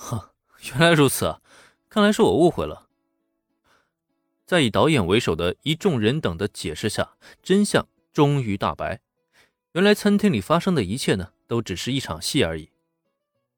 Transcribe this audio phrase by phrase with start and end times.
[0.00, 0.30] 哼，
[0.70, 1.42] 原来如此啊，
[1.90, 2.88] 看来是我误会了。
[4.46, 9.00] 在以导演为首的一众人等的解释下，真相终于大白。
[9.72, 12.70] 原来餐厅里发生的一切呢，都只是一场戏而已。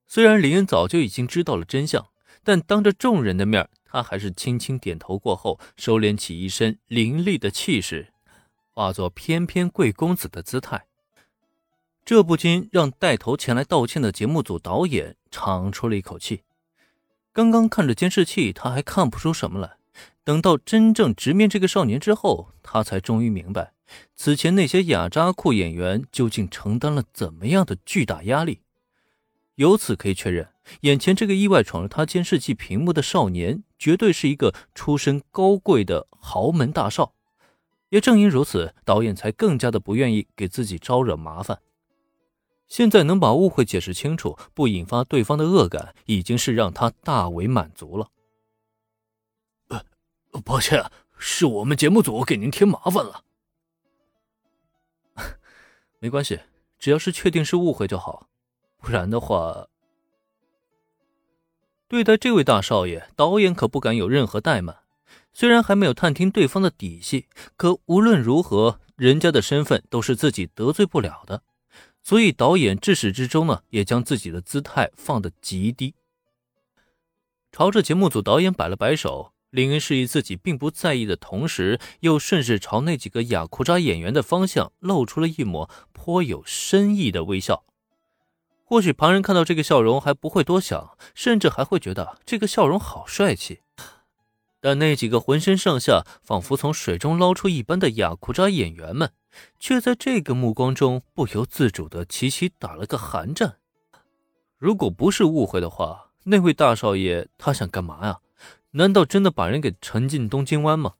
[0.06, 2.08] 虽然林恩早就已经知道了真相，
[2.42, 8.12] 但当着众人的面，他还是轻轻点头过后，收敛起一身凌厉的气势，
[8.68, 10.86] 化作翩翩贵公子的姿态。
[12.04, 16.42] 这不禁让带头前来道歉的节目组导演长出了一口气。
[17.32, 19.76] 刚刚看着监视器，他还看不出什么来。
[20.24, 23.72] 等到真正直面这个少年之后，他才终于明白，
[24.14, 28.60] 此前那些雅扎库演员究竟承担了怎么样的巨大压力。
[29.56, 30.48] 由此可以确认，
[30.80, 37.14] 眼前这个意外闯入他监视器屏幕的少年，绝对是一个出身高贵的豪门大少。
[37.90, 41.58] 也正因如此，导演才更加的不愿意给自己招惹麻烦。
[42.72, 48.08] 现在能把误会解释清楚，不引发对方的恶感，已经是让他大为满足了。
[50.42, 53.24] 抱歉，是我们节目组给您添麻烦了。
[56.00, 56.40] 没关系，
[56.78, 58.30] 只要是确定是误会就好，
[58.78, 59.68] 不然的话，
[61.86, 64.78] 对待这位大少爷，导演可不敢有任何怠慢。
[65.34, 71.42] 虽然还没有探听对方的底细，可无论如何，人家的身份都是自己得罪不了的，
[72.02, 75.94] 所以导演至始至终呢，也将自己的姿态放得极低，
[77.50, 79.32] 朝着节目组导演摆了摆手。
[79.50, 87.62] 林恩示意自己并不在意的同时，又顺势朝那几个雅库扎演员的方向露出了一抹颇有深意的微笑。
[88.64, 93.60] 或许旁人看到这个笑容还不会多想，甚至还会觉得这个笑容好帅气。
[94.58, 99.12] 但那几个浑身上下仿佛从水中捞出一般的雅库扎演员们，
[99.58, 103.56] 却在这个目光中不由自主地齐齐打了个寒战。
[104.58, 108.20] 如果不是误会的话，那位大少爷他想干嘛呀？
[108.72, 110.94] 难道真的把人给沉进东京湾吗？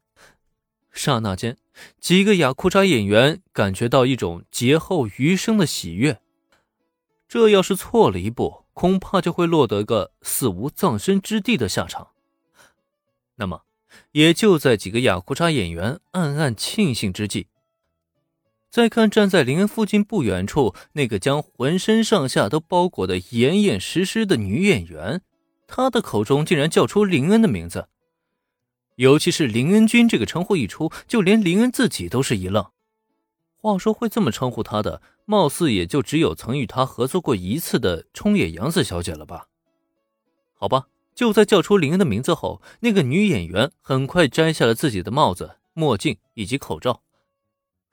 [0.91, 1.56] 刹那间，
[2.00, 6.20] 几个雅库扎演员感觉到一种劫后余生的喜悦。
[7.27, 12.08] 这要是错了一步，恐怕就会落得个死无葬身之地的下场。
[13.36, 13.62] 那么，
[14.11, 17.46] 也就在几个雅库扎演员暗暗庆幸之际，
[18.72, 25.20] 再看站在林恩附近不远处那个将浑身上下都包裹得严严实实的女演员。
[25.68, 27.88] 她的口中竟然叫出林恩的名字，
[28.94, 32.64] 尤其是林恩君这个称呼一出，就连林恩自己都是一愣。
[33.58, 39.48] 话说会这么称呼他的，貌似也就只有曾与他合作过一次的冲野洋子小姐了吧？
[40.55, 47.02] 好吧，就在叫出林恩的名字后，那个女演员很快摘下了自己的帽子、墨镜以及口罩。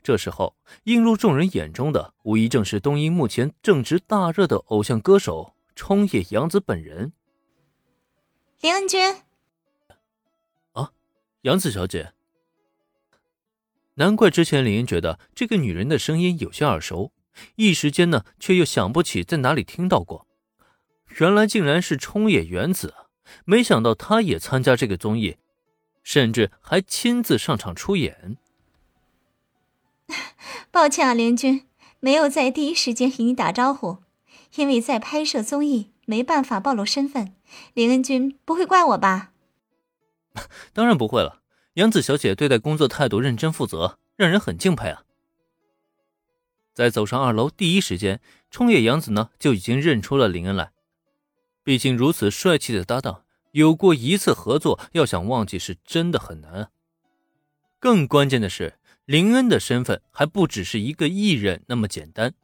[0.02, 7.14] 这时候映入众人眼中的，无疑正是东英目前正值大热的偶像歌手冲野洋子本人。
[8.62, 9.16] 林恩君，
[10.72, 10.92] 啊，
[11.42, 12.14] 杨子小姐，
[13.96, 17.12] 难怪之前林恩觉得这个女人的声音有些耳熟，
[17.56, 20.28] 一时间呢，却又想不起在哪里听到过。
[21.20, 22.94] 原来竟然是冲野原子，
[23.46, 25.38] 没想到她也参加这个综艺，
[26.04, 28.38] 甚至还亲自上场出演。
[30.72, 31.68] 抱歉啊，林君，
[32.00, 33.98] 没有在第一时间与你打招呼，
[34.56, 37.34] 因为在拍摄综艺，没办法暴露身份。
[37.74, 39.32] 林恩君不会怪我吧？
[40.72, 41.42] 当然不会了，
[41.74, 45.04] 杨子小姐对待工作态度认真负责，让人很敬佩啊。
[46.76, 50.72] 在走上二楼第一时间，冲野洋子呢就已经认出了林恩来。
[51.64, 56.70] 毕竟如此帅气的搭档，有过一次合作，要想忘记是真的很难啊。
[57.80, 58.79] 更关键的是，
[59.10, 62.36] 林恩的身份还不只是一个艺人那么简单。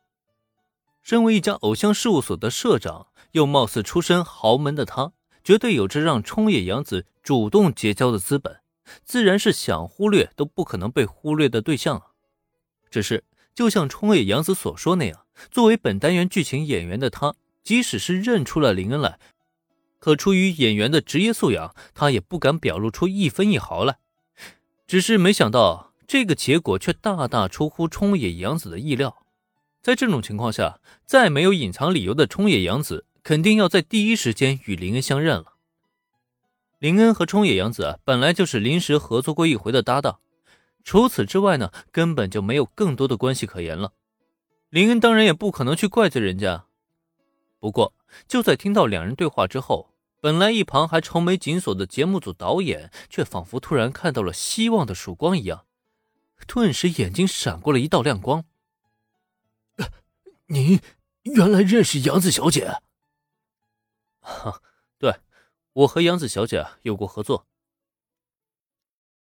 [1.04, 3.10] 身为一家偶像事务所的社长。
[3.34, 5.12] 又貌似出身豪门的他，
[5.44, 8.62] 绝对有着让冲野洋子主动结交的资本，
[9.04, 12.06] 自然是想忽略都不可能被忽略的对象啊。
[12.90, 19.20] 只是，就像冲野洋子所说那样，作为本单元剧情演员的他，即使是认出了林恩来，
[20.00, 23.98] 可出于演员的职业素养，他也不敢表露出一分一毫来。
[24.88, 29.26] 只是没想到，这个结果却大大出乎冲野洋子的意料。
[29.82, 33.06] 在这种情况下，再没有隐藏理由的冲野洋子。
[33.24, 35.54] 肯定要在第一时间与林恩相认了。
[36.78, 40.20] 林恩和冲野洋子本来就是临时合作过一回的搭档，
[40.84, 43.94] 除此之外呢，根本就没有更多的关系可言了。
[44.70, 46.66] 林恩当然也不可能去怪罪人家。
[47.60, 47.96] 不过，
[48.28, 49.90] 就在听到两人对话之后，
[50.22, 55.66] 本来一旁还愁眉紧锁的节目组导演，却仿佛突然看到了希望的曙光一样，
[56.48, 58.46] 顿时眼睛闪过了一道亮光。
[60.48, 60.80] 您
[61.24, 62.80] 原来认识杨子小姐？
[64.20, 64.62] 哈，
[64.98, 65.20] 对，
[65.74, 67.48] 我和杨子小姐有过合作。